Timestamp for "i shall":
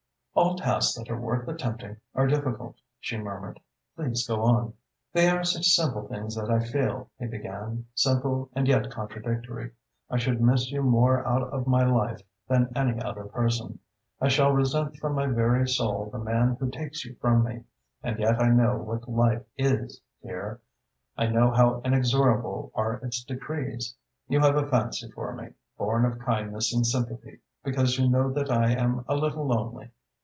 14.21-14.53